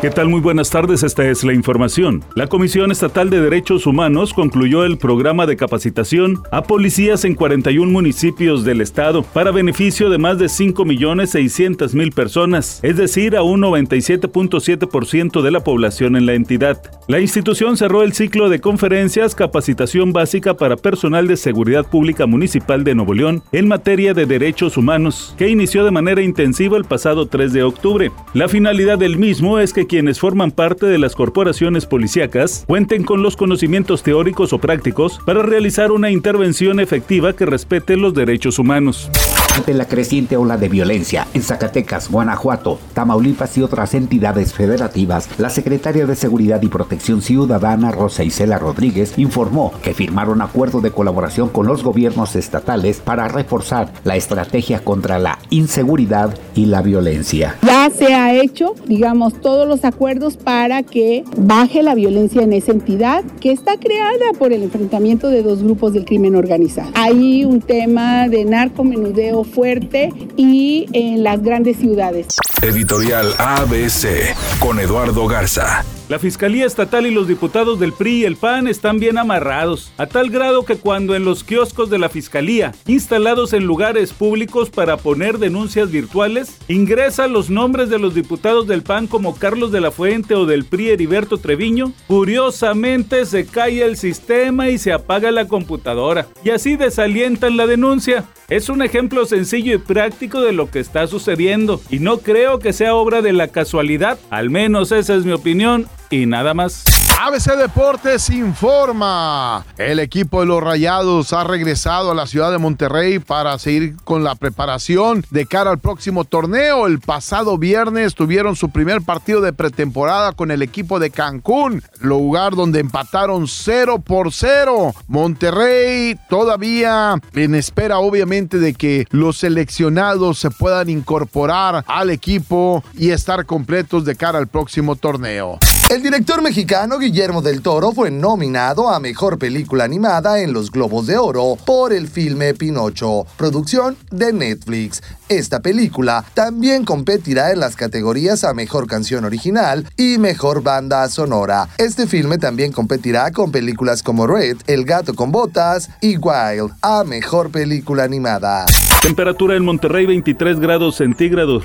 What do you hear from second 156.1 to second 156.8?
Wild